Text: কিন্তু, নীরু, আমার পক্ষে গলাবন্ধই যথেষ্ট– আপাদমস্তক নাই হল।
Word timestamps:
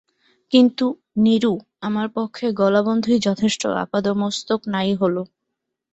কিন্তু, 0.53 0.85
নীরু, 1.17 1.53
আমার 1.81 2.07
পক্ষে 2.15 2.45
গলাবন্ধই 2.53 3.19
যথেষ্ট– 3.19 3.63
আপাদমস্তক 3.83 4.59
নাই 4.67 4.89
হল। 4.95 5.15